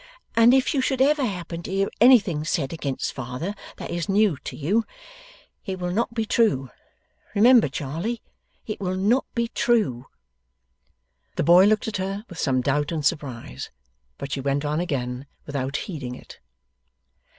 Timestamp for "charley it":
7.69-8.79